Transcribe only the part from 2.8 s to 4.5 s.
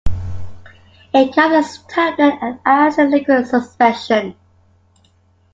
a liquid suspension.